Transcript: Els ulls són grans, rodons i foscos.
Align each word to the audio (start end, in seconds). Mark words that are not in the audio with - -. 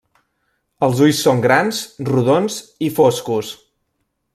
Els 0.87 1.01
ulls 1.07 1.21
són 1.27 1.45
grans, 1.47 1.83
rodons 2.11 2.59
i 2.89 2.91
foscos. 3.01 3.57